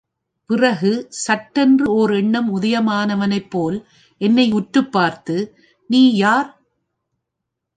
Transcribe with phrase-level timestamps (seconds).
[0.49, 0.91] பிறகு
[1.25, 3.77] சட்டென்று ஓர் எண்ணம் உதயமானவனைப் போல்
[4.21, 5.37] என்னை உற்றுப்பார்த்து,
[5.89, 6.49] நீ யார்?